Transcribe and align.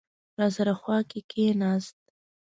راسره 0.39 0.73
خوا 0.81 0.97
کې 1.09 1.19
کېناست. 1.31 1.97